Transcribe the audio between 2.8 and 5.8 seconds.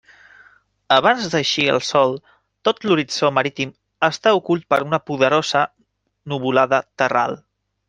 l'horitzó marítim està ocult per una poderosa